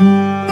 [0.00, 0.44] Música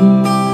[0.00, 0.49] Música